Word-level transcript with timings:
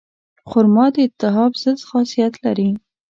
خرما 0.49 0.85
د 0.93 0.95
التهاب 1.07 1.51
ضد 1.63 1.79
خاصیت 1.89 2.33
لري. 2.45 2.69